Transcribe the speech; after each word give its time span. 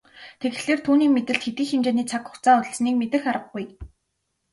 Тэгэхлээр 0.41 0.79
түүний 0.85 1.09
мэдэлд 1.15 1.43
хэдий 1.45 1.67
хэмжээний 1.69 2.07
цаг 2.11 2.21
хугацаа 2.27 2.55
үлдсэнийг 2.61 2.95
мэдэх 2.99 3.23
аргагүй. 3.31 3.65